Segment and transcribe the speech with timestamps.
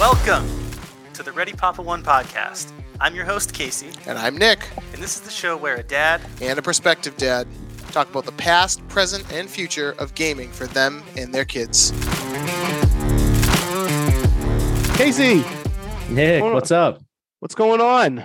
[0.00, 0.48] Welcome
[1.12, 2.72] to the Ready Papa One podcast.
[3.02, 6.22] I'm your host, Casey, And I'm Nick, and this is the show where a dad
[6.40, 7.46] and a prospective dad
[7.92, 11.90] talk about the past, present, and future of gaming for them and their kids.
[14.96, 15.44] Casey,
[16.08, 17.04] Nick, Hold what's up?
[17.40, 18.24] what's going on?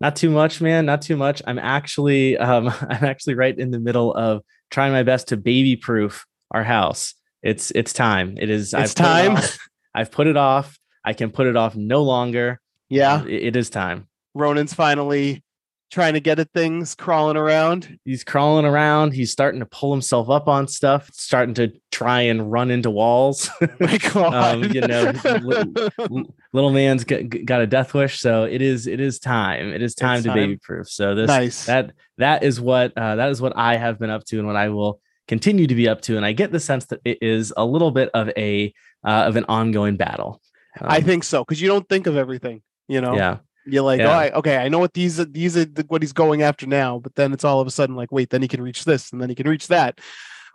[0.00, 0.86] Not too much, man.
[0.86, 1.42] Not too much.
[1.46, 5.76] I'm actually, um, I'm actually right in the middle of trying my best to baby
[5.76, 7.12] proof our house.
[7.42, 8.38] It's it's time.
[8.40, 8.72] It is.
[8.72, 9.32] It's put it time?
[9.36, 9.58] off.
[9.94, 10.78] I've put it off.
[11.06, 12.60] I can put it off no longer.
[12.90, 14.08] Yeah, It- it is time.
[14.34, 15.42] Ronan's finally
[15.88, 17.96] trying to get at things, crawling around.
[18.04, 19.12] He's crawling around.
[19.14, 21.08] He's starting to pull himself up on stuff.
[21.12, 23.48] Starting to try and run into walls.
[23.80, 24.34] My God.
[24.34, 28.86] Um, you know, L- Little man's got, got a death wish, so it is.
[28.88, 29.72] It is time.
[29.72, 30.36] It is time It's to time.
[30.36, 30.88] baby proof.
[30.88, 31.66] So this nice.
[31.66, 34.56] that that is what uh, that is what I have been up to and what
[34.56, 36.16] I will continue to be up to.
[36.16, 38.72] And I get the sense that it is a little bit of a
[39.04, 40.42] uh, of an ongoing battle.
[40.80, 42.62] I Um, think so because you don't think of everything.
[42.88, 44.08] You know, yeah, you're like, Yeah.
[44.10, 45.24] oh, I, okay, I know what these are.
[45.24, 46.98] These are the, what he's going after now.
[46.98, 49.20] But then it's all of a sudden like, wait, then he can reach this, and
[49.20, 50.00] then he can reach that.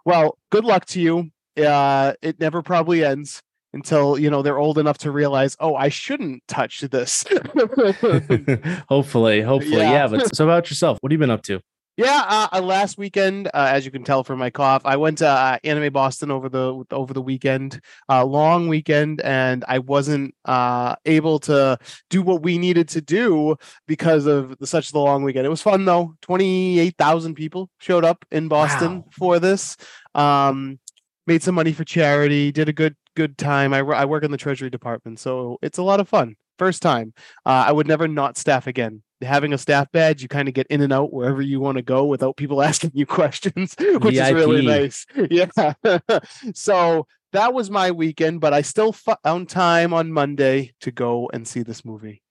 [0.05, 1.29] Well, good luck to you.
[1.57, 3.41] Uh, it never probably ends
[3.73, 7.23] until you know they're old enough to realize, oh, I shouldn't touch this.
[8.89, 9.91] hopefully, hopefully, Yeah.
[9.91, 10.07] yeah.
[10.07, 11.59] But so about yourself, what have you been up to?
[11.97, 15.17] Yeah, uh, uh, last weekend, uh, as you can tell from my cough, I went
[15.19, 20.33] to uh, Anime Boston over the over the weekend, uh, long weekend, and I wasn't
[20.45, 21.77] uh, able to
[22.09, 25.45] do what we needed to do because of the, such the long weekend.
[25.45, 26.15] It was fun though.
[26.21, 29.05] Twenty eight thousand people showed up in Boston Wow.
[29.11, 29.75] for this.
[30.15, 30.79] Um,
[31.27, 32.53] made some money for charity.
[32.53, 33.73] Did a good good time.
[33.73, 36.35] I, I work in the Treasury Department, so it's a lot of fun.
[36.57, 37.13] First time.
[37.45, 39.03] Uh, I would never not staff again.
[39.21, 41.81] Having a staff badge, you kind of get in and out wherever you want to
[41.81, 45.05] go without people asking you questions, which is really nice.
[45.29, 45.73] Yeah.
[46.53, 51.47] so that was my weekend, but I still found time on Monday to go and
[51.47, 52.21] see this movie.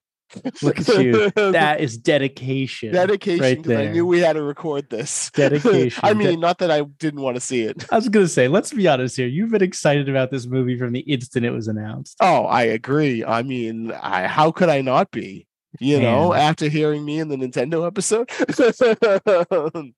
[0.62, 1.30] Look at you.
[1.34, 2.92] That is dedication.
[2.92, 5.30] dedication right because I knew we had to record this.
[5.30, 6.00] Dedication.
[6.04, 7.84] I De- mean, not that I didn't want to see it.
[7.90, 9.26] I was gonna say, let's be honest here.
[9.26, 12.16] You've been excited about this movie from the instant it was announced.
[12.20, 13.24] Oh, I agree.
[13.24, 15.46] I mean, I, how could I not be?
[15.78, 18.28] You know, after hearing me in the Nintendo episode,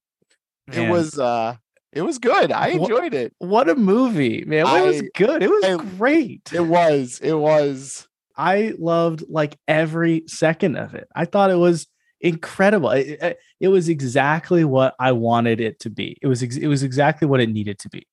[0.72, 1.56] it was uh
[1.92, 2.52] it was good.
[2.52, 3.34] I What- enjoyed it.
[3.38, 4.66] what a movie, man.
[4.66, 5.42] It was good.
[5.42, 6.50] It was great.
[6.52, 7.20] It was.
[7.22, 8.08] It was.
[8.36, 11.06] I loved like every second of it.
[11.14, 11.86] I thought it was
[12.20, 12.90] incredible.
[12.90, 16.16] It, it- was exactly what I wanted it to be.
[16.20, 18.06] It was ex- it was exactly what it needed to be.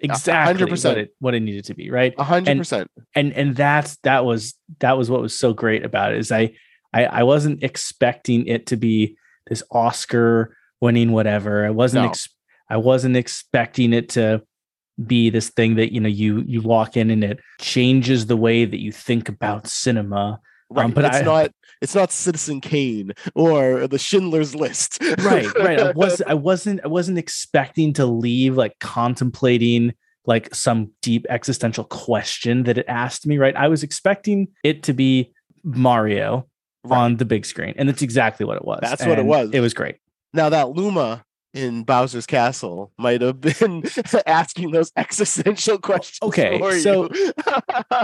[0.00, 0.84] Exactly 100%.
[0.88, 2.12] what it what it needed to be, right?
[2.18, 2.90] A hundred And- percent.
[3.14, 6.54] And and that's that was that was what was so great about it is I
[6.92, 9.16] I, I wasn't expecting it to be
[9.48, 11.64] this Oscar winning whatever.
[11.66, 12.08] I wasn't No.
[12.10, 12.28] ex-
[12.70, 14.42] I wasn't expecting it to
[15.06, 18.64] be this thing that you know you you walk in and it changes the way
[18.66, 20.38] that you think about cinema
[20.70, 20.94] um, Right.
[20.94, 24.98] but it's I- not it's not Citizen Kane or the Schindler's List.
[25.20, 29.94] right right i was i wasn't i wasn't expecting to leave like contemplating
[30.26, 34.92] like some deep existential question that it asked me right i was expecting it to
[34.92, 35.32] be
[35.64, 36.46] mario
[36.84, 36.98] Right.
[36.98, 39.50] on the big screen and that's exactly what it was That's what it was.
[39.52, 39.96] it was great
[40.32, 43.84] Now that Luma in Bowser's Castle might have been
[44.26, 46.18] asking those existential questions.
[46.22, 47.10] okay, so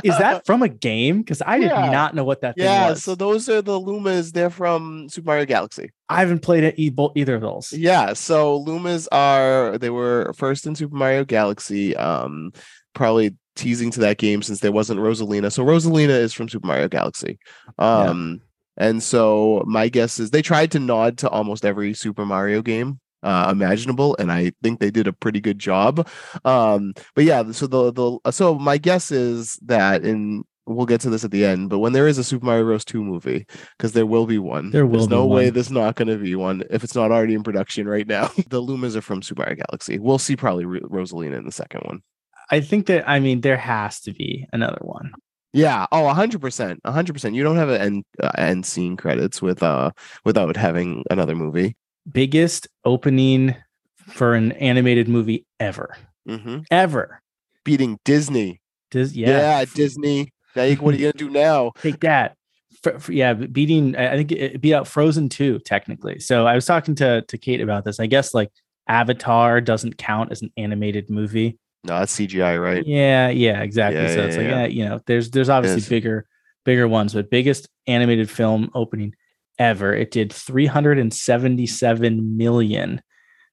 [0.05, 1.91] is that from a game because i did Yeah.
[1.91, 2.91] not know what that thing yeah?
[2.91, 4.33] was So those are the Lumas.
[4.33, 5.91] They're from Super Mario Galaxy.
[6.11, 10.75] i haven't played it either of those Yeah, so Lumas are they were first in
[10.75, 11.97] Super Mario Galaxy.
[11.97, 12.53] Um,
[12.95, 15.51] probably teasing to that game since there wasn't Rosalina.
[15.51, 17.39] So Rosalina is from Super Mario Galaxy.
[17.79, 18.41] Um,
[18.79, 23.01] and so my guess is they tried to nod to almost every Super Mario game
[23.25, 26.09] uh imaginable and i think they did a pretty good job.
[26.45, 31.11] Um but yeah so the the so my guess is that in we'll get to
[31.11, 32.85] this at the end but when there is a super mario bros.
[32.85, 33.45] 2 movie
[33.77, 34.71] because there will be one.
[34.71, 35.55] There will there's be no way one.
[35.55, 38.31] there's not going to be one if it's not already in production right now.
[38.51, 39.99] The lumas are from super mario galaxy.
[39.99, 42.03] We'll see probably Ro- rosalina in the second one.
[42.51, 45.11] I think that i mean there has to be another one
[45.53, 45.87] yeah.
[45.93, 49.91] Oh 100% 100% you don't have an end, uh, end scene credits with uh
[50.25, 51.77] without having another movie.
[52.11, 53.55] Biggest opening
[53.97, 55.97] for an animated movie ever.
[56.27, 57.21] Hmm ever.
[57.65, 58.61] Beating disney.
[58.91, 60.33] Dis- yeah, yeah, disney.
[60.57, 61.73] Now what are you gonna do now?
[61.79, 62.37] Take that.
[62.83, 66.21] Fr- fr- yeah beating i I think it beat out frozen 2 technically.
[66.21, 67.99] So i was talking to to kate about this.
[68.01, 68.51] I guess like
[68.89, 74.09] avatar doesn't count as an animated movie no that's cgi right yeah yeah exactly Yeah,
[74.09, 74.61] so yeah, it's like yeah.
[74.63, 75.89] yeah you know there's there's obviously Yes.
[75.89, 76.27] bigger
[76.65, 79.15] bigger ones but biggest animated film opening
[79.59, 83.01] ever it did 377 million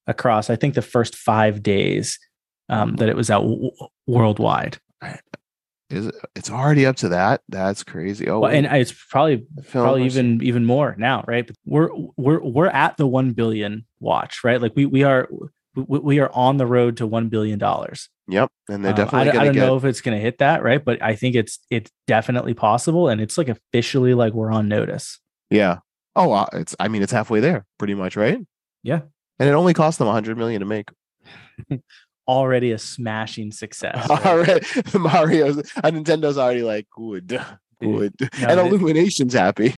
[0.07, 2.19] across i think the first five days
[2.67, 3.69] um, that it was out w-
[4.07, 4.77] worldwide
[5.91, 6.15] Is it?
[6.35, 7.41] It's already up to that.
[7.47, 8.27] That's crazy.
[8.27, 11.45] Oh, Well, and it's probably probably was- even even more now, right?
[11.45, 14.59] But we're we're we're at the one billion watch, right?
[14.59, 15.29] Like we we are
[15.75, 18.09] we, we are on the road to one billion dollars.
[18.27, 19.65] Yep, and they're Um, definitely I, don't- I gonna don't get.
[19.67, 20.83] know if it's going to hit that, right?
[20.83, 25.19] But I think it's it's definitely possible, and it's like officially like we're on notice.
[25.49, 25.79] Yeah.
[26.15, 26.75] Oh, uh, it's.
[26.79, 28.39] I mean, it's halfway there, pretty much, right?
[28.83, 29.01] Yeah.
[29.37, 30.89] And it only cost them a hundred million to make.
[32.27, 34.07] Already a smashing success.
[34.09, 34.25] right?
[34.25, 34.65] Already,
[34.97, 37.39] Mario's, uh, Nintendo's already like good,
[37.79, 39.75] good, no, and Illumination's happy.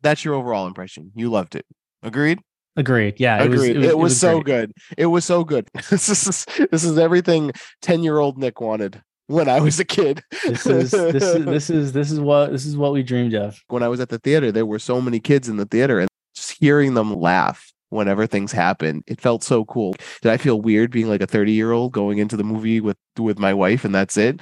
[0.00, 1.12] That's your overall impression.
[1.14, 1.66] You loved it.
[2.02, 2.40] Agreed.
[2.80, 3.20] Agreed.
[3.20, 3.84] Yeah, it was, Agreed.
[3.84, 4.46] It was, so great.
[4.46, 4.72] good.
[4.96, 5.68] It was so good.
[5.90, 10.22] this is this is everything ten year old Nick wanted when I was a kid.
[10.44, 13.62] This is this is this is this is what this is what we dreamed of.
[13.68, 16.08] when I was at the theater, there were so many kids in the theater, and
[16.34, 19.94] just hearing them laugh whenever things happen, it felt so cool.
[20.22, 22.96] Did I feel weird being like a 30 year old going into the movie with
[23.18, 24.40] with my wife and that's it?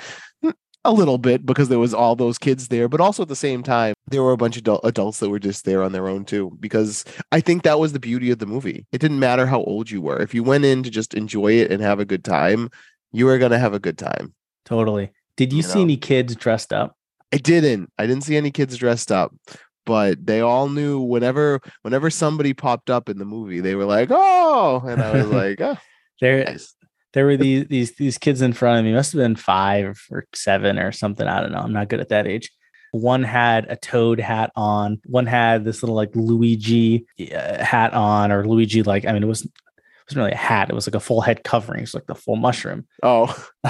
[0.84, 3.62] A little bit because there was all those kids there, but also at the same
[3.62, 6.24] time, there were a bunch of adult, adults that were just there on their own
[6.24, 6.56] too.
[6.60, 8.86] Because I think that was the beauty of the movie.
[8.92, 10.18] It didn't matter how old you were.
[10.22, 12.70] If you went in to just enjoy it and have a good time,
[13.12, 14.32] you were gonna have a good time.
[14.64, 15.10] Totally.
[15.36, 15.84] Did you You see know?
[15.84, 16.96] any kids dressed up?
[17.34, 17.90] I didn't.
[17.98, 19.34] I didn't see any kids dressed up,
[19.84, 24.08] but they all knew whenever whenever somebody popped up in the movie, they were like,
[24.10, 25.76] "Oh!" And I was like, "Oh,
[26.20, 26.74] There, nice."
[27.14, 28.92] There were these these these kids in front of me.
[28.92, 31.26] Must have been five or seven or something.
[31.26, 31.60] I don't know.
[31.60, 32.50] I'm not good at that age.
[32.92, 35.00] One had a toad hat on.
[35.06, 39.26] One had this little like Luigi uh, hat on, or Luigi like I mean, it
[39.26, 40.70] wasn't it wasn't really a hat.
[40.70, 41.82] It was like a full head covering.
[41.82, 42.86] It's like the full mushroom.
[43.02, 43.34] Oh,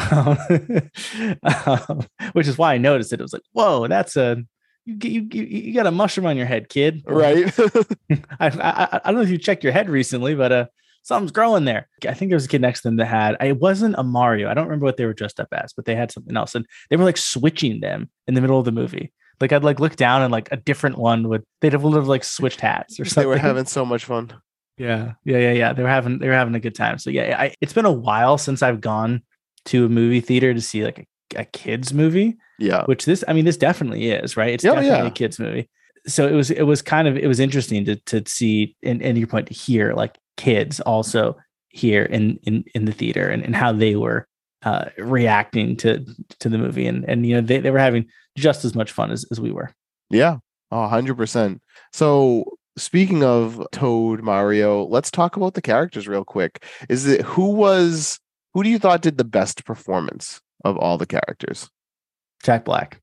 [1.66, 3.20] um, which is why I noticed it.
[3.20, 4.42] It was like, whoa, that's a
[4.84, 7.02] you, you you you got a mushroom on your head, kid.
[7.06, 7.52] right.
[8.40, 10.66] I, I I don't know if you checked your head recently, but uh,
[11.08, 11.88] something's growing there.
[12.06, 13.36] I think there was a kid next to them that had.
[13.40, 14.48] It wasn't a Mario.
[14.48, 16.66] I don't remember what they were dressed up as, but they had something else, and
[16.90, 19.12] they were like switching them in the middle of the movie.
[19.40, 22.08] Like I'd like look down and like a different one would they'd have would have
[22.08, 23.22] like switched hats or something.
[23.22, 24.32] they were having so much fun.
[24.76, 25.72] Yeah, yeah, yeah, yeah.
[25.72, 26.98] They were having they were having a good time.
[26.98, 29.22] So yeah, I, it's been a while since I've gone
[29.66, 31.06] to a movie theater to see like
[31.36, 32.84] a, a kids movie, Yeah.
[32.86, 34.54] which this I mean this definitely is right.
[34.54, 35.06] It's Oh, definitely yeah.
[35.06, 35.68] a kids movie.
[36.06, 39.16] So it was it was kind of it was interesting to to see and and
[39.18, 41.36] your point to hear like kids also
[41.68, 44.26] here in in in the theater and, and how they were
[44.62, 46.04] uh reacting to
[46.40, 48.06] to the movie and and you know they, they were having
[48.38, 49.70] just as much fun as, as we were.
[50.10, 50.38] Yeah.
[50.70, 51.60] Oh, 100%.
[51.92, 52.44] So,
[52.76, 56.64] speaking of Toad Mario, let's talk about the characters real quick.
[56.88, 58.18] Is it who was
[58.54, 61.68] who do you thought did the best performance of all the characters?
[62.42, 63.00] Jack Black,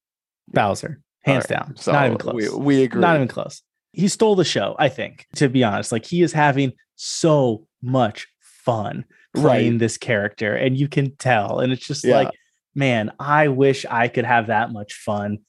[0.47, 1.75] Bowser, hands All down.
[1.75, 2.33] So, not even close.
[2.33, 3.01] We, we agree.
[3.01, 3.61] Not even close.
[3.95, 5.91] He stole the show, I think, to be honest.
[5.91, 9.05] Like he is having so much fun
[9.35, 9.79] playing Right.
[9.79, 11.59] this character, and you can tell.
[11.59, 12.15] And it's just Yeah.
[12.17, 12.29] like,
[12.73, 15.39] man, I wish I could have that much fun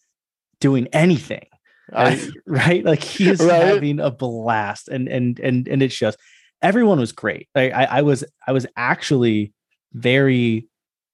[0.60, 1.46] doing anything.
[1.92, 2.84] I- right?
[2.84, 3.62] Like he is Right.
[3.62, 6.18] having a blast, and and and and it's just
[6.62, 7.48] Everyone was great.
[7.54, 9.52] Like I, I was, I was actually
[9.92, 10.66] very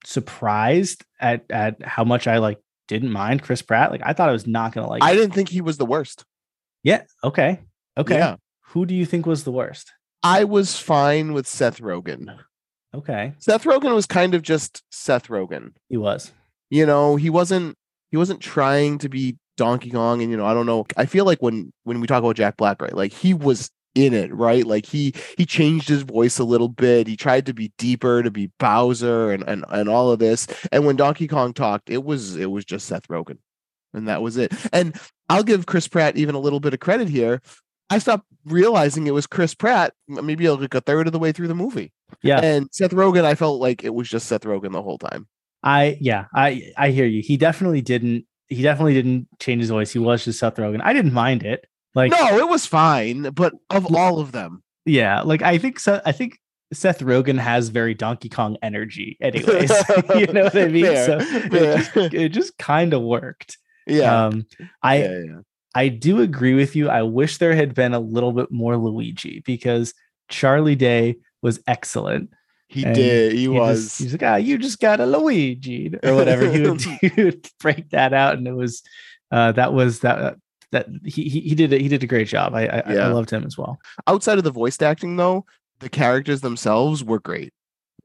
[0.05, 2.59] surprised at at how much I like
[2.89, 3.91] didn't mind Chris Pratt.
[3.91, 5.03] Like I thought I was not gonna like.
[5.03, 5.17] I it.
[5.17, 6.25] didn't think he was the worst.
[6.83, 7.03] Yeah.
[7.23, 7.61] Okay.
[7.97, 8.17] Okay.
[8.17, 8.37] Yeah.
[8.69, 9.93] Who do you think was the worst?
[10.23, 12.39] I was fine with Seth Rogen.
[12.95, 13.33] Okay.
[13.39, 15.73] Seth Rogen was kind of just Seth Rogen.
[15.89, 16.33] He was.
[16.71, 17.77] You know, he wasn't
[18.11, 20.87] he wasn't trying to be Donkey Kong and you know, I don't know.
[20.97, 22.95] I feel like when when we talk about Jack Black, right?
[22.95, 24.67] Like he was in it, right?
[24.67, 27.07] Like he he changed his voice a little bit.
[27.07, 30.47] He tried to be deeper, to be Bowser and and, and all of this.
[30.71, 33.39] And when Donkey Kong talked, it was it was just Seth Rogen.
[33.95, 34.53] And that was it.
[34.73, 34.99] And
[35.33, 37.41] I'll give Chris Pratt even a little bit of credit here.
[37.91, 41.49] I stopped realizing it was Chris Pratt maybe like a third of the way through
[41.49, 41.93] the movie.
[42.23, 42.41] Yeah.
[42.41, 45.27] And Seth Rogen, I felt like it was just Seth Rogen the whole time.
[45.63, 46.27] I yeah.
[46.35, 47.23] I I hear you.
[47.23, 48.27] He definitely didn't.
[48.49, 49.93] He definitely didn't change his voice.
[49.93, 50.81] He was just Seth Rogen.
[50.83, 51.67] I didn't mind it.
[51.95, 55.21] Like no, it was fine, but of all of them, yeah.
[55.21, 56.01] Like I think so.
[56.07, 56.39] I think
[56.73, 59.19] Seth Rogen has very Donkey Kong energy.
[59.21, 59.71] Anyways,
[60.17, 60.85] you know what I mean.
[60.95, 61.51] Fair, so fair.
[61.53, 63.59] it just, it just kind of worked.
[63.87, 64.47] Yeah, Um.
[64.83, 65.41] I yeah, yeah.
[65.75, 66.89] I do agree with you.
[66.91, 69.95] I wish there had been a little bit more Luigi because
[70.29, 72.31] Charlie Day was excellent.
[72.69, 73.33] he and did.
[73.33, 73.85] He, He was.
[73.85, 76.51] just, he's like, ah, you just got a Luigi or whatever.
[76.51, 78.83] he, would, he would break that out, and it was
[79.31, 80.37] uh, that was that
[80.73, 81.81] that he he, he did it.
[81.81, 82.55] He did a great job.
[82.55, 83.07] I I, Yeah.
[83.09, 83.79] I loved him as well.
[84.07, 85.45] Outside of the voice acting, though,
[85.81, 87.53] the characters themselves were great.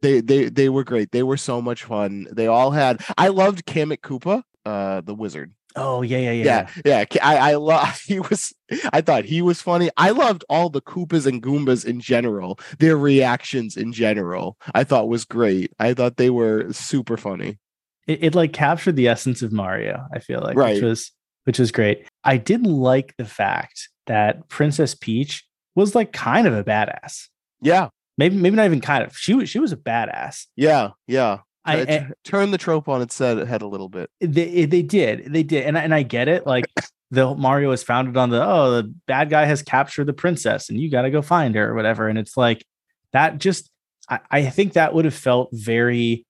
[0.02, 1.12] They they they were great.
[1.12, 2.28] They were so much fun.
[2.32, 3.02] They all had.
[3.18, 5.54] I loved Kamek Koopa, uh, the wizard.
[5.76, 6.70] Oh yeah yeah yeah.
[6.86, 7.26] yeah, yeah.
[7.28, 8.00] I I love.
[8.08, 8.54] He was.
[8.94, 9.90] I thought he was funny.
[9.98, 12.60] I loved all the Koopas and Goombas in general.
[12.80, 15.72] Their reactions in general, I thought was great.
[15.80, 17.60] I thought they were super funny.
[18.08, 20.06] it, it like captured the essence of Mario.
[20.14, 20.76] I feel like, Right.
[20.76, 21.12] which was
[21.44, 22.06] which was great.
[22.24, 25.46] I did like the fact that Princess Peach
[25.76, 27.28] was like kind of a badass.
[27.62, 29.16] Yeah, Maybe maybe not even kind of.
[29.18, 30.46] She was she was a badass.
[30.56, 31.40] yeah, yeah.
[31.68, 34.10] I, Uh, t- turn the trope on its head head a little bit.
[34.22, 36.66] they they did they did and I, and I get it like
[37.12, 40.80] the Mario is founded on the oh the bad guy has captured the princess and
[40.80, 42.66] you got to go find her or whatever and it's like
[43.14, 43.70] that just
[44.10, 46.26] I, I think that would have felt very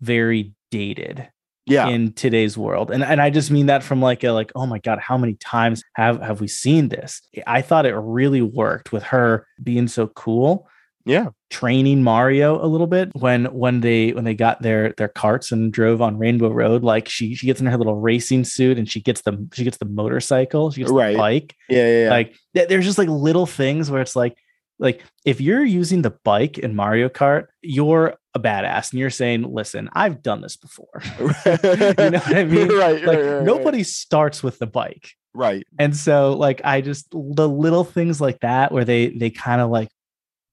[0.00, 1.28] very dated
[1.66, 4.66] Yeah, in today's world and and I just mean that from like a like oh
[4.66, 8.90] my god how many times have have we seen this I thought it really worked
[8.92, 10.66] with her being so cool
[11.04, 15.52] yeah, training Mario a little bit when when they when they got their their carts
[15.52, 16.82] and drove on Rainbow Road.
[16.82, 19.78] Like she she gets in her little racing suit and she gets the she gets
[19.78, 21.12] the motorcycle, she gets Right.
[21.12, 21.54] the bike.
[21.68, 22.04] yeah, yeah.
[22.04, 22.10] yeah.
[22.10, 24.36] Like th- there's just like little things where it's like
[24.78, 29.42] like if you're using the bike in Mario Kart, you're a badass and you're saying,
[29.42, 31.02] listen, I've done this before.
[31.20, 32.68] you know what I mean?
[32.68, 35.10] Right, like right, right, nobody starts with the bike.
[35.34, 35.64] Right.
[35.78, 39.70] And so like I just the little things like that where they they kind of
[39.70, 39.88] like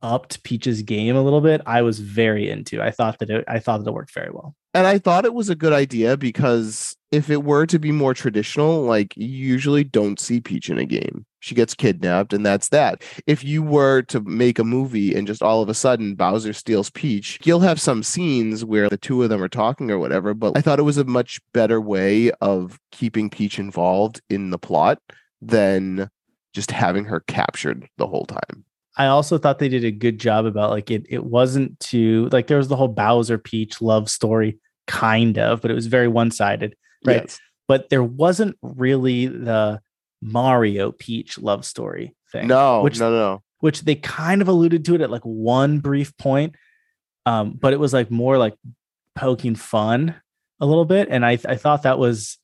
[0.01, 2.81] upped Peach's game a little bit, I was very into.
[2.81, 4.55] I thought that it I thought that it worked very well.
[4.73, 8.13] And I thought it was a good idea because if it were to be more
[8.13, 11.25] traditional, like you usually don't see Peach in a game.
[11.39, 13.01] She gets kidnapped and that's that.
[13.25, 16.91] If you were to make a movie and just all of a sudden Bowser steals
[16.91, 20.35] Peach, you'll have some scenes where the two of them are talking or whatever.
[20.35, 24.59] But I thought it was a much better way of keeping Peach involved in the
[24.59, 25.01] plot
[25.41, 26.09] than
[26.53, 28.65] just having her captured the whole time.
[28.97, 32.47] I also thought they did a good job about like it it wasn't too like
[32.47, 36.75] there was the whole Bowser Peach love story kind of, but it was very one-sided,
[37.05, 37.21] right?
[37.21, 37.39] Yes.
[37.67, 39.79] But there wasn't really the
[40.21, 42.47] Mario Peach love story thing.
[42.47, 43.43] No, which no, no.
[43.59, 46.55] which they kind of alluded to it at like one brief point.
[47.25, 48.55] Um, but it was like more like
[49.15, 50.15] poking fun
[50.59, 51.07] a little bit.
[51.11, 52.37] And I I thought that was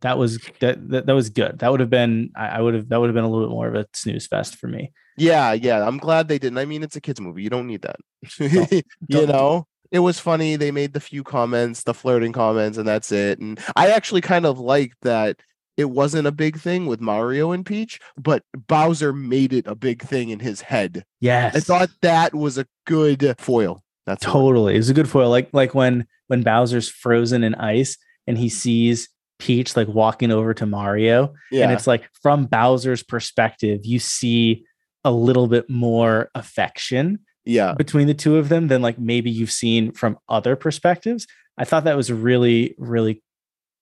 [0.00, 1.58] that was that that, that was good.
[1.58, 3.52] That would have been I, I would have that would have been a little bit
[3.52, 4.92] more of a snooze fest for me.
[5.16, 5.86] Yeah, yeah.
[5.86, 6.58] I'm glad they didn't.
[6.58, 7.42] I mean, it's a kids movie.
[7.42, 7.96] You don't need that.
[8.38, 10.56] you don't- know, it was funny.
[10.56, 13.38] They made the few comments, the flirting comments, and that's it.
[13.40, 15.40] And I actually kind of liked that
[15.76, 20.02] it wasn't a big thing with Mario and Peach, but Bowser made it a big
[20.02, 21.04] thing in his head.
[21.20, 21.54] Yes.
[21.54, 23.82] I thought that was a good foil.
[24.04, 24.74] That's totally.
[24.74, 25.30] It was a good foil.
[25.30, 28.52] Like like when when Bowser's frozen in ice and he mm.
[28.52, 31.34] sees Peach like walking over to Mario.
[31.50, 34.64] Yeah, And it's like from Bowser's perspective, you see
[35.04, 39.52] a little bit more affection yeah, between the two of them than like maybe you've
[39.52, 41.26] seen from other perspectives.
[41.56, 43.22] I thought that was really, really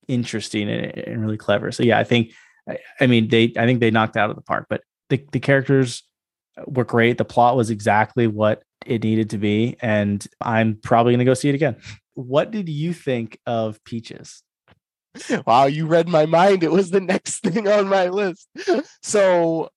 [0.09, 1.73] interesting and, and really clever.
[1.73, 2.33] So yeah, I think,
[2.69, 4.67] I, I mean, they, I think they knocked out of the park.
[4.71, 6.03] But the the characters
[6.67, 7.19] were great.
[7.19, 11.49] The plot was exactly what it needed to be, and I'm probably gonna go see
[11.49, 11.77] it again.
[12.15, 14.43] What did you think of Peaches?
[15.47, 16.63] Wow, you read my mind.
[16.63, 18.49] It was the next thing on my list.
[19.03, 19.71] So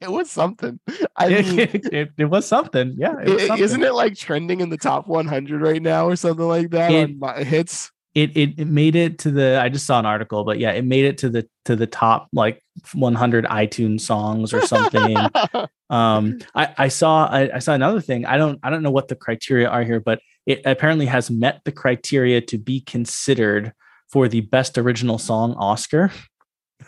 [0.00, 0.80] it was something.
[1.16, 1.58] I mean,
[1.92, 2.94] it, it was something.
[2.96, 3.64] Yeah, it was something.
[3.64, 7.04] isn't it like trending in the top 100 right now or something like that It-
[7.04, 7.90] on my hits?
[8.14, 10.84] it, it it made it to the I just saw an article, but yeah, it
[10.84, 15.16] made it to the to the top like 100 iTunes songs or something.
[15.90, 18.26] um, I I saw I, I saw another thing.
[18.26, 21.62] I don't I don't know what the criteria are here, but it apparently has met
[21.64, 23.72] the criteria to be considered
[24.12, 26.12] for the best original song Oscar.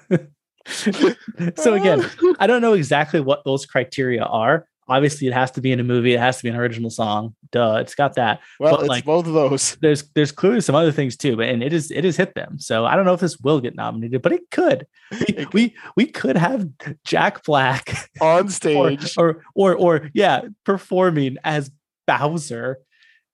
[0.66, 4.66] so again, I don't know exactly what those criteria are.
[4.86, 6.12] Obviously, it has to be in a movie.
[6.12, 7.34] It has to be an original song.
[7.52, 9.76] Duh, it's got that well, but, it's like- both of those.
[9.80, 12.58] there's there's clearly some other things too, but and it is it has hit them.
[12.58, 14.86] So I don't know if this will get nominated, but it could.
[15.10, 16.68] We we, we could have
[17.04, 19.14] Jack Black on or, stage.
[19.16, 21.70] or or or yeah, performing as
[22.06, 22.80] Bowser.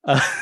[0.03, 0.19] Uh,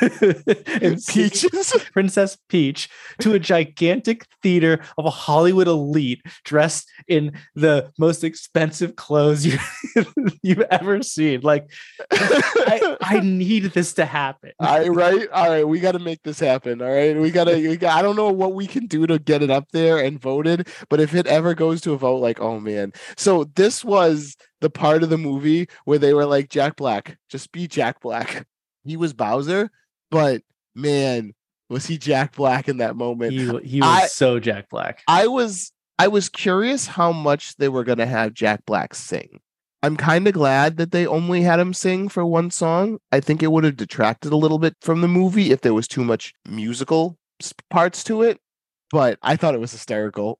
[0.80, 1.74] and Peaches.
[1.92, 2.88] Princess Peach
[3.20, 9.58] to a gigantic theater of a Hollywood elite dressed in the most expensive clothes you,
[10.42, 11.40] you've ever seen.
[11.42, 11.70] Like,
[12.10, 14.52] I, I need this to happen.
[14.58, 15.68] All right, right, all right.
[15.68, 16.80] we got to make this happen.
[16.80, 17.86] All right, we got to.
[17.86, 21.00] I don't know what we can do to get it up there and voted, but
[21.00, 22.92] if it ever goes to a vote, like, oh man.
[23.16, 27.52] So this was the part of the movie where they were like, Jack Black, just
[27.52, 28.46] be Jack Black.
[28.84, 29.70] He was Bowser,
[30.10, 30.42] but
[30.74, 31.32] man,
[31.68, 33.32] was he Jack Black in that moment?
[33.32, 35.02] he, he was I- so Jack Black.
[35.08, 39.40] I was I was curious how much they were gonna have Jack Black sing.
[39.82, 42.98] I'm kind of glad that they only had him sing for one song.
[43.10, 45.88] I think it would have detracted a little bit from the movie if there was
[45.88, 47.18] too much musical
[47.70, 48.40] parts to it.
[48.90, 50.38] But I thought it was hysterical.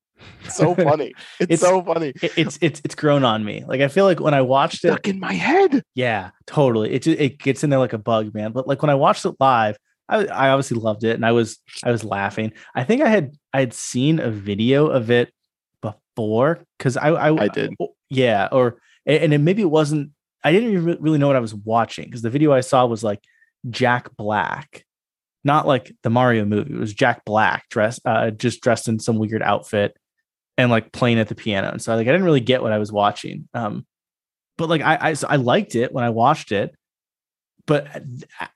[0.51, 1.13] So funny.
[1.39, 2.13] It's, It's- so funny.
[2.23, 3.65] It- it's it's it's grown on me.
[3.67, 5.83] Like I feel like when I watched it, Stuck in my head.
[5.95, 6.93] yeah, totally.
[6.93, 8.53] It it gets in there like a bug, man.
[8.53, 9.77] But like when I watched it live,
[10.09, 12.53] I, I obviously loved it and I was I was laughing.
[12.75, 15.33] I think I had I had seen a video of it
[15.81, 17.75] before because I, I I did.
[18.09, 20.11] yeah or and, and maybe it wasn't
[20.43, 23.05] I didn't even really know what I was watching because the video I saw was
[23.05, 23.21] like
[23.69, 24.85] Jack Black,
[25.45, 26.75] not like the Mario movie.
[26.75, 29.97] It was Jack Black dressed uh, just dressed in some weird outfit
[30.61, 31.71] and like playing at the piano.
[31.71, 33.49] And so like I didn't really get what I was watching.
[33.55, 33.87] Um,
[34.59, 36.75] but like I I, so I liked it when I watched it,
[37.67, 37.89] but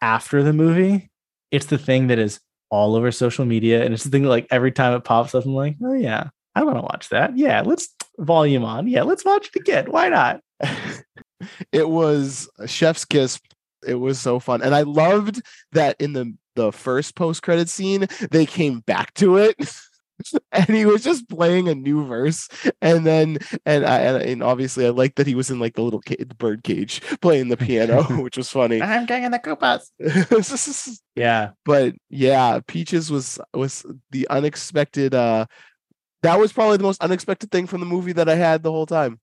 [0.01, 1.11] after the movie,
[1.51, 4.47] it's the thing that is all over social media, and it's the thing that like
[4.51, 7.37] every time it pops up, I'm like, oh yeah, I want to watch that.
[7.37, 8.87] Yeah, let's volume on.
[8.87, 9.91] Yeah, let's watch it again.
[9.91, 10.41] Why not?
[11.73, 13.41] it was chef's kiss.
[13.87, 14.63] It was so fun.
[14.63, 15.43] And I loved
[15.73, 19.57] that in the the first post credit scene, they came back to it.
[20.53, 22.49] and he was just playing a new verse
[22.81, 25.83] and then and I and, and obviously I liked that he was in like the
[25.83, 29.91] little ca- the bird cage playing the piano which was funny I'm getting the Koopas.
[31.15, 35.47] yeah but yeah peaches was was the unexpected uh
[36.23, 38.87] that was probably the most unexpected thing from the movie that I had the whole
[38.87, 39.21] time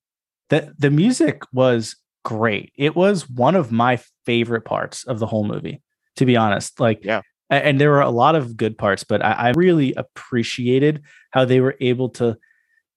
[0.49, 2.71] the the music was great.
[2.77, 5.81] It was one of my favorite parts of the whole movie,
[6.17, 6.79] to be honest.
[6.79, 7.21] Like, Yeah.
[7.51, 11.59] And there were a lot of good parts, but I, I really appreciated how they
[11.59, 12.37] were able to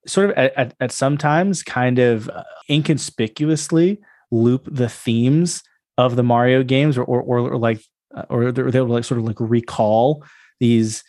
[0.07, 5.63] sort of at, at, at sometimes kind of uh, inconspicuously loop the themes
[5.99, 7.81] of the Mario games or or, or, like
[8.15, 10.25] uh, or they they would like sort of like recall
[10.61, 11.03] these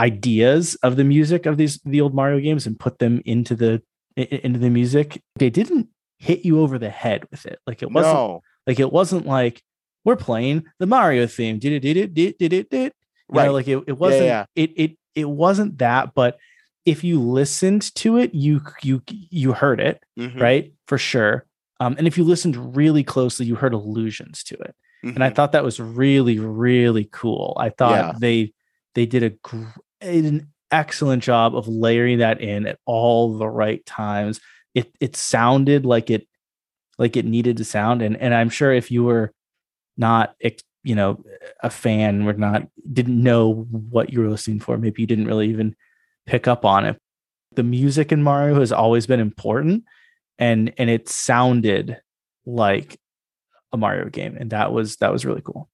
[0.00, 3.82] ideas of the music of these the old Mario games and put them into the
[4.16, 5.20] into the music.
[5.36, 5.88] They didn't
[6.18, 7.58] hit you over the head with it.
[7.66, 9.62] Like it wasn't no like it wasn't like
[10.06, 11.58] we're playing the Mario theme.
[11.58, 12.94] Did it did it did it did it
[13.28, 13.42] Right.
[13.46, 13.50] Right.
[13.50, 14.46] Like it, it wasn't yeah.
[14.54, 16.38] it it it wasn't that, but
[16.86, 20.72] if you listened to it, you you you heard it, Mhm, right?
[20.86, 21.44] For sure.
[21.80, 25.34] Um, and if you listened really closely, you heard allusions to it and I mhm.
[25.34, 27.56] thought that was really really cool.
[27.60, 28.12] I thought Yeah.
[28.18, 28.52] they
[28.94, 29.64] they did a gr-
[30.00, 34.40] an excellent job of layering that in at all the right times.
[34.74, 36.26] It it sounded like it
[36.98, 39.32] like it needed to sound, and and I'm sure if you were
[39.96, 40.34] not
[40.84, 41.22] you know
[41.62, 45.48] a fan or not didn't know what you were listening for, maybe you didn't really
[45.48, 45.74] even
[46.26, 46.96] pick up on it.
[47.54, 49.84] The music in Mario has always been important,
[50.38, 51.98] and and it sounded
[52.44, 52.98] like
[53.72, 55.68] a Mario game, and that was that was really cool.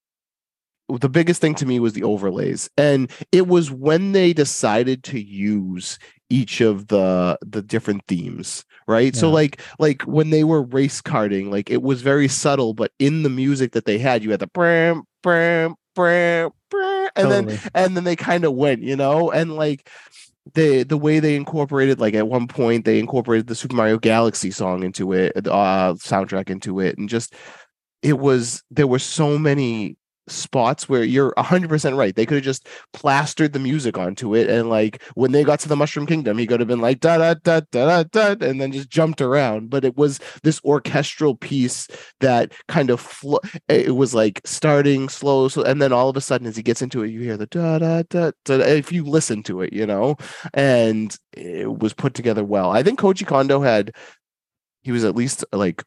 [0.89, 2.69] The biggest thing to me was the overlays.
[2.77, 5.99] And it was when they decided to use
[6.31, 9.15] each of the the different themes right?
[9.15, 13.23] So like like when they were race karting like it was very subtle but in
[13.23, 17.97] the music that they had you had the bram bram bram bram and then and
[17.97, 19.31] then they kind of went you know?
[19.31, 19.89] And like
[20.55, 24.51] the the way they incorporated like at one point they incorporated the super mario galaxy
[24.51, 27.33] song into it uh soundtrack into it and just
[28.03, 29.97] it was there were so many
[30.33, 32.15] spots where you're 100% right.
[32.15, 35.69] They could have just plastered the music onto it and like when they got to
[35.69, 38.61] the mushroom kingdom he could have been like da da da da da da and
[38.61, 39.71] then just jumped around.
[39.71, 41.89] But it was this orchestral piece
[42.21, 46.21] that kind of flo- it was like starting slow so and then all of a
[46.21, 49.05] sudden as he gets into it you hear the da da da da if you
[49.05, 50.17] listen to it you know?
[50.55, 52.71] And it was put together well.
[52.71, 53.95] I think koji kondo had
[54.83, 55.83] he was at least like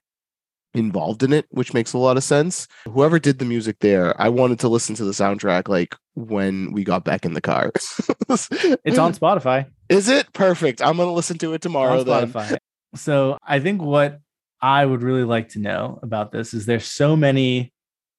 [0.76, 4.28] involved in it which makes a lot of sense whoever did the music there i
[4.30, 7.72] wanted to listen to the soundtrack like when we got back in the car
[8.30, 9.68] It's on Spotify.
[9.90, 12.58] is it perfect i'm gonna listen to it tomorrow on then Spotify.
[12.96, 14.20] So I think what
[14.62, 17.74] I would really like to know about this is there's so many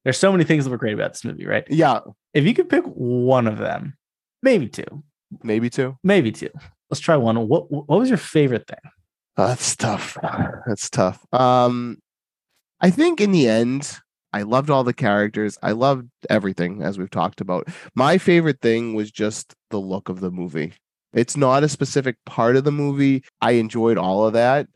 [0.05, 1.65] there's so many things that were great about this movie, right?
[1.71, 2.01] yeah
[2.35, 3.97] If you could pick one of them,
[4.43, 5.03] maybe two,
[5.43, 6.51] maybe two maybe two.
[6.91, 7.49] Let's try one.
[7.49, 8.91] What what was your favorite thing?
[9.39, 10.17] Oh, that's tough.
[10.67, 11.25] That's tough.
[11.33, 11.99] Um,
[12.81, 13.99] I think in the end,
[14.33, 15.59] I loved all the characters.
[15.63, 17.69] I loved everything as we've talked about.
[17.95, 20.75] My favorite thing was just the look of the movie.
[21.15, 23.25] It's not a specific part of the movie.
[23.41, 24.67] I enjoyed all of that.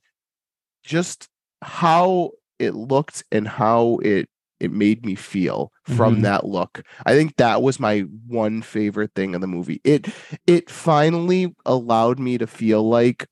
[0.85, 1.29] Just
[1.63, 4.29] how it looked and how it
[4.61, 6.23] it made me feel from Mhm.
[6.23, 6.83] that look.
[7.07, 9.81] I think that was my one favorite thing in the movie.
[9.85, 10.09] It
[10.47, 13.27] it finally allowed me to feel like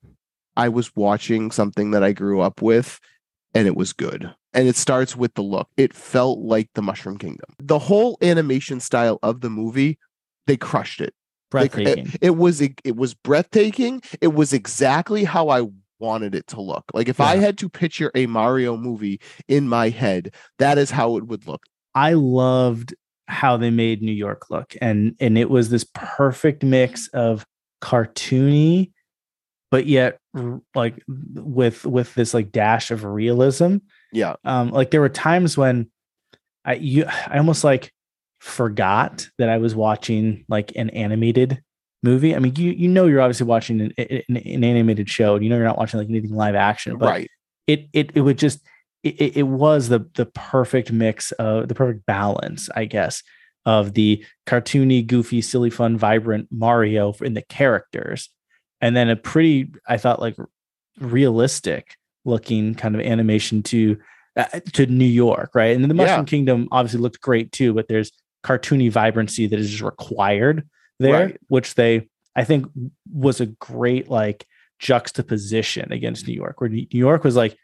[0.57, 2.99] I was watching something that I grew up with
[3.55, 4.35] and it was good.
[4.59, 5.69] And it starts with the look.
[5.77, 7.55] It felt like the Mushroom Kingdom.
[7.61, 9.99] The whole animation style of the movie,
[10.49, 11.15] they crushed it.
[11.53, 12.07] Like, Breathtaking.
[12.15, 14.03] it, it was it, it was breathtaking.
[14.21, 15.69] It was exactly how I
[16.01, 16.85] wanted it to look.
[16.93, 21.17] Like if I had to picture a Mario movie in my head, that is how
[21.17, 21.63] it would look.
[21.95, 22.95] I loved
[23.29, 27.47] how they made New York look, and and it was this perfect mix of
[27.81, 28.91] cartoony,
[29.71, 30.19] but yet
[30.75, 33.77] like with with this like dash of realism.
[34.13, 34.37] Yeah.
[34.45, 35.91] Um, like there were times when
[36.65, 37.93] I you I almost like
[38.41, 41.63] forgot that I was watching like an animated
[42.03, 42.35] movie.
[42.35, 45.35] I mean, you you know you're obviously watching an, an, an animated show.
[45.35, 47.31] And you know you're not watching like anything live action, but right.
[47.67, 48.61] it it it would just
[49.03, 53.23] it, it was the the perfect mix of the perfect balance, I guess,
[53.67, 58.31] of the cartoony, goofy, silly, fun, vibrant Mario in the characters,
[58.81, 60.37] and then a pretty, I thought, like
[60.99, 61.97] realistic
[62.29, 63.99] looking kind of animation to
[64.37, 65.75] uh, to New York, right?
[65.75, 66.25] And then the Mushroom Yeah.
[66.25, 68.13] Kingdom obviously looked great too, but there's
[68.45, 70.69] cartoony vibrancy that is just required
[71.01, 71.37] there, Right.
[71.49, 72.67] which they I think
[73.13, 74.47] was a great like
[74.79, 77.57] juxtaposition against New York, where New York was like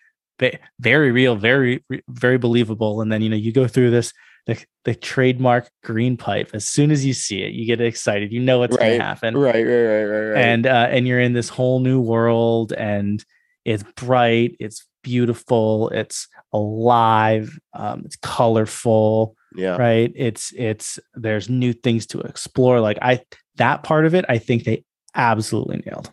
[0.80, 4.12] very real, very very believable, and then you know you go through this
[4.46, 6.50] the, the trademark green pipe.
[6.52, 8.30] As soon as you see it, you get excited.
[8.30, 10.44] You know what's going to happen Right, right, right, right, right.
[10.44, 13.24] and uh, and you're in this whole new world and
[13.64, 19.76] it's bright it's beautiful it's alive um, it's colorful yeah.
[19.76, 20.12] right?
[20.16, 23.20] It's it's there's new things to explore like i
[23.54, 24.82] that part of it i think they
[25.14, 26.12] absolutely nailed.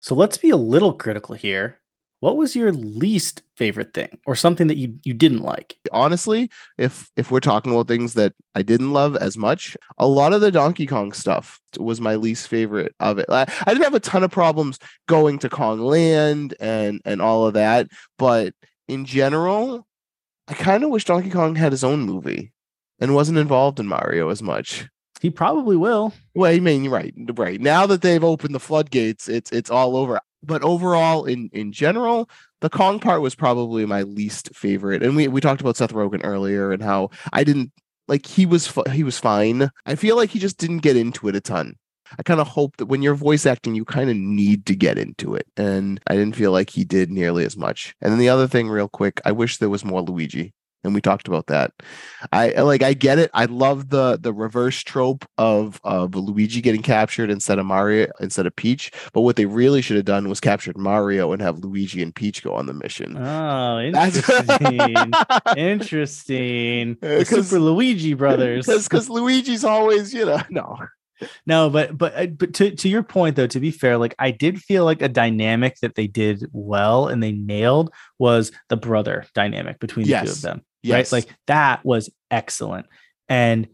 [0.00, 1.80] So let's be a little critical here
[2.20, 7.10] what was your least favorite thing or something that you you didn't like honestly, if
[7.16, 10.52] if we're talking about things that I didn't love as much, a lot of the
[10.52, 13.26] Donkey Kong stuff was my least favorite of it.
[13.28, 17.46] I, I didn't have a ton of problems going to Kong Land and and all
[17.46, 18.54] of that, but
[18.88, 19.86] in general,
[20.48, 22.52] I kind of wish Donkey Kong had his own movie
[23.00, 24.86] and wasn't involved in Mario as much.
[25.20, 27.60] he probably will Well, I mean, you're right, right.
[27.60, 30.20] Now that they've opened the floodgates, it's it's all over.
[30.46, 32.30] But overall, in in general,
[32.60, 35.02] the Kong part was probably my least favorite.
[35.02, 37.72] And we we talked about Seth Rogen earlier and how I didn't
[38.08, 39.70] like he was he was fine.
[39.84, 41.76] I feel like he just didn't get into it a ton.
[42.18, 44.96] I kind of hope that when you're voice acting, you kind of need to get
[44.96, 47.94] into it, and I didn't feel like he did nearly as much.
[48.00, 50.54] And then the other thing, real quick, I wish there was more Luigi
[50.86, 51.72] and we talked about that.
[52.32, 53.30] I like I get it.
[53.34, 58.46] I love the the reverse trope of of Luigi getting captured instead of Mario instead
[58.46, 58.90] of Peach.
[59.12, 62.42] But what they really should have done was captured Mario and have Luigi and Peach
[62.42, 63.16] go on the mission.
[63.16, 65.04] oh interesting
[65.56, 70.78] interesting the super luigi brothers because Luigi's always you know no
[71.46, 74.30] No, but but uh, but to to your point though, to be fair, like I
[74.30, 79.24] did feel like a dynamic that they did well and they nailed was the brother
[79.34, 80.62] dynamic between the two of them.
[80.86, 81.18] Yes Right?
[81.26, 82.86] Like that was excellent.
[83.28, 83.68] And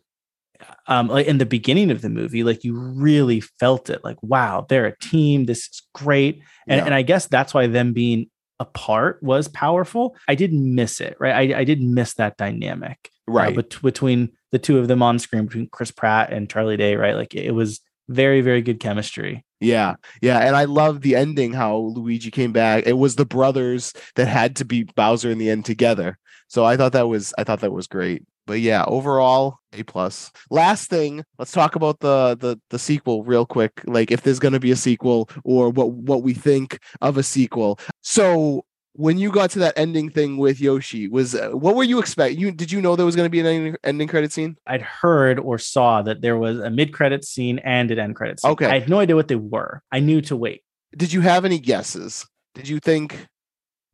[0.87, 4.05] um like in the beginning of the movie, like you really felt it.
[4.05, 5.47] Like, wow, they're a team.
[5.47, 6.41] This is great.
[6.69, 6.85] And Yeah.
[6.87, 8.27] and I guess that's why them being
[8.61, 10.17] apart was powerful.
[10.29, 11.53] I didn't miss it, right?
[11.53, 15.19] I, I didn't miss that dynamic uh, right bet- between the two of them on
[15.19, 17.17] screen, between Chris Pratt and Charlie Day, right?
[17.17, 19.45] Like it was very, very good chemistry.
[19.61, 22.85] Yeah, yeah, and I love the ending how Luigi came back.
[22.87, 26.19] It was the brothers that had to beat Bowser in the end together.
[26.53, 28.25] So I thought that was I thought that was great.
[28.47, 30.31] But yeah, overall A plus.
[30.51, 33.81] Last thing, let's talk about the the the sequel real quick.
[33.87, 37.23] Like if there's going to be a sequel or what what we think of a
[37.23, 37.79] sequel.
[38.03, 41.99] So when you got to that ending thing with Yoshi, was uh, what were you
[41.99, 42.35] expect?
[42.35, 44.59] You did you know there was going to be an ending, ending credit scene?
[44.67, 48.41] I'd heard or saw that there was a mid credit scene and an end credit
[48.41, 48.51] scene.
[48.51, 48.67] Okay.
[48.67, 49.83] I had no idea what they were.
[49.91, 50.65] I knew to wait.
[50.95, 52.27] did you have any guesses?
[52.55, 53.27] Did you think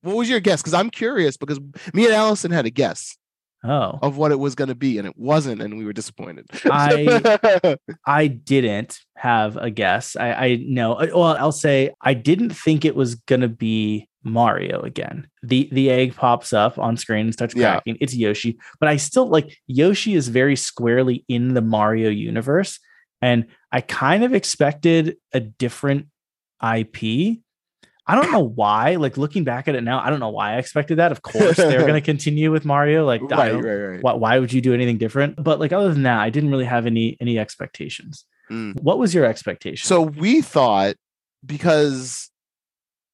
[0.02, 0.60] what was your guess?
[0.62, 1.58] Because I'm curious because
[1.92, 3.16] me and Allison had a guess
[3.64, 6.46] Oh, of what it was going to be, and it wasn't, and we were disappointed.
[6.66, 10.14] I- I didn't have a guess.
[10.14, 10.92] I, I know.
[10.94, 15.26] uh, Well, I'll say I didn't think it was gonna be Mario again.
[15.42, 17.72] The the egg pops up on screen and starts Yeah.
[17.72, 17.98] cracking.
[18.00, 22.78] It's Yoshi, but I still like Yoshi is very squarely in the Mario universe,
[23.20, 26.06] and I kind of expected a different
[26.62, 27.38] IP.
[28.08, 28.96] I don't know why.
[28.96, 31.12] Like looking back at it now, I don't know why I expected that.
[31.12, 33.04] Of course, they're going to continue with Mario.
[33.04, 34.02] Like, right, right, right.
[34.02, 35.42] why, why would you do anything different?
[35.42, 38.24] But like other than that, I didn't really have any any expectations.
[38.50, 38.80] Mm.
[38.80, 39.86] What was your expectation?
[39.86, 40.96] So we thought
[41.44, 42.30] because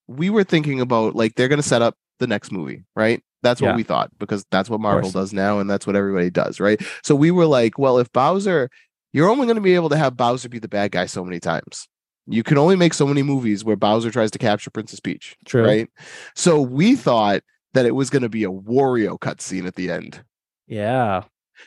[0.07, 3.21] we were thinking about like they're going to set up the next movie, right?
[3.43, 3.75] That's what Yeah.
[3.75, 6.81] we thought because that's what Marvel does now, and that's what everybody does, right?
[7.03, 8.69] So we were like, well, if Bowser,
[9.13, 11.39] you're only going to be able to have Bowser be the bad guy so many
[11.39, 11.87] times.
[12.27, 15.63] You can only make so many movies where Bowser tries to capture Princess Peach, True.
[15.65, 15.89] right?
[16.35, 17.41] So we thought
[17.73, 20.23] that it was going to be a Wario cutscene at the end.
[20.67, 21.23] yeah,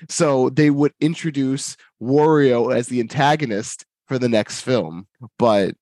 [0.08, 5.06] So they would introduce Wario as the antagonist for the next film,
[5.38, 5.74] but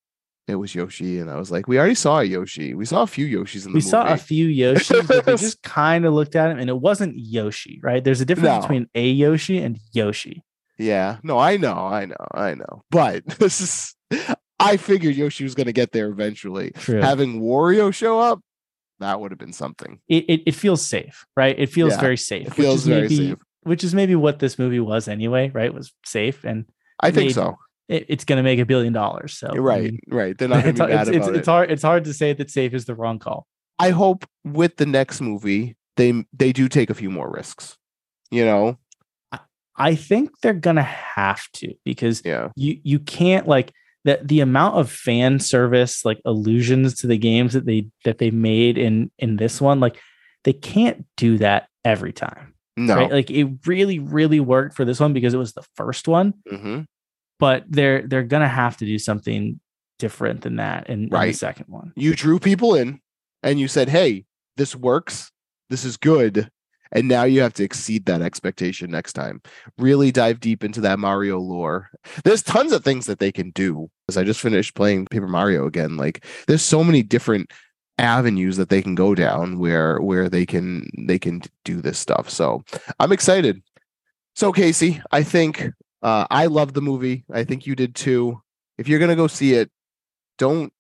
[0.48, 2.74] it was Yoshi, and I was like, we already saw a Yoshi.
[2.74, 3.78] We saw a few Yoshis in the movie.
[3.78, 3.90] we movie.
[3.90, 7.14] saw a few Yoshis, but we just kind of looked at him, and it wasn't
[7.16, 8.02] Yoshi, right?
[8.04, 8.60] There's a difference No.
[8.60, 10.44] between a Yoshi and Yoshi.
[10.78, 12.84] yeah, no, I know, I know, I know.
[12.90, 13.94] But this is,
[14.58, 16.70] I figured Yoshi was going to get there eventually.
[16.72, 17.00] True.
[17.00, 18.40] Having Wario show up,
[19.00, 20.00] that would have been something.
[20.08, 21.58] it, it it feels safe, right?
[21.58, 22.46] It feels Yeah, very safe.
[22.46, 23.38] It which feels is very maybe safe.
[23.64, 25.66] which is maybe what this movie was anyway, right?
[25.66, 26.64] It Was safe and
[27.00, 27.56] I think made- so.
[27.88, 29.36] it, it's going to make a billion dollars.
[29.36, 30.36] So I Right, mean, right.
[30.38, 31.50] They're not going it's, to be mad it's, it's, about it's it.
[31.50, 31.70] hard.
[31.70, 33.46] It's hard to say that safe is the wrong call.
[33.78, 37.76] I hope with the next movie they they do take a few more risks.
[38.30, 38.78] You know,
[39.76, 43.72] I think they're gonna have to because yeah, you you can't like
[44.06, 48.30] the the amount of fan service like allusions to the games that they that they
[48.30, 50.00] made in in this one like
[50.44, 55.00] they can't do that every time no, right like it really really worked for this
[55.00, 56.82] one because it was the first one hmm
[57.38, 59.60] but they're they're gonna have to do something
[59.98, 61.36] different than that in, in the Right.
[61.36, 63.00] second one you drew people in,
[63.42, 64.24] and you said, "Hey,
[64.56, 65.30] this works.
[65.68, 66.48] This is good."
[66.92, 69.42] And now you have to exceed that expectation next time.
[69.79, 71.90] Really dive deep into that Mario lore.
[72.25, 73.90] There's tons of things that they can do.
[74.09, 77.53] As I just finished playing Paper Mario again, like there's so many different
[77.99, 82.31] avenues that they can go down where where they can they can do this stuff.
[82.31, 82.62] So
[83.01, 83.62] I'm excited.
[84.35, 85.70] So Casey, I think
[86.03, 87.25] uh, I love the movie.
[87.33, 88.40] I think you did too.
[88.79, 89.70] If you're gonna go see it,
[90.38, 90.72] don't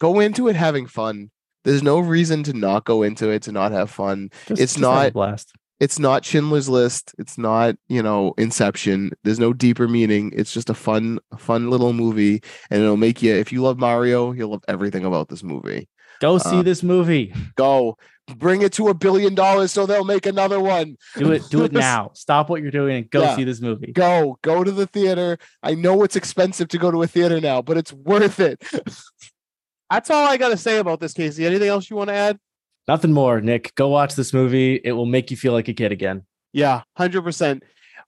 [0.00, 1.30] go into it having fun.
[1.64, 4.30] There's no reason to not go into it to not have fun.
[4.46, 7.14] Just- It's just not- blast It's not Schindler's List.
[7.18, 9.10] It's not, you know, Inception.
[9.24, 10.32] There's no deeper meaning.
[10.34, 13.34] It's just a fun, fun little movie, and it'll make you.
[13.34, 15.88] If you love Mario, you'll love everything about this movie.
[16.20, 17.98] go see uh, this movie Go,
[18.36, 20.96] bring it to a billion dollars, so they'll make another one.
[21.18, 23.34] do it do it now stop what you're doing and go Yeah.
[23.36, 25.38] see this movie Go, go to the theater.
[25.62, 28.62] I know it's expensive to go to a theater now, but it's worth it.
[29.94, 31.46] That's all I got to say about this, Casey.
[31.46, 32.38] Anything else you want to add?
[32.88, 35.92] nothing more nick go watch this movie it will make you feel like a kid
[35.92, 37.62] again Yeah, hundred percent.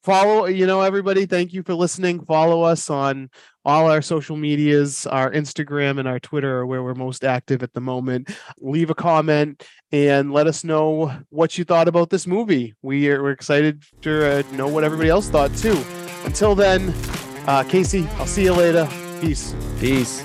[0.05, 1.27] Follow, you know, everybody.
[1.27, 2.25] Thank you for listening.
[2.25, 3.29] Follow us on
[3.65, 5.05] all our social medias.
[5.05, 8.31] Our Instagram and our Twitter are where we're most active at the moment.
[8.61, 12.75] Leave a comment and let us know what you thought about this movie.
[12.83, 15.83] We are we're excited to uh, know what everybody else thought too.
[16.25, 16.95] Until then,
[17.49, 18.89] uh, Casey, I'll see you later.
[19.21, 19.57] Peace.
[19.81, 20.23] peace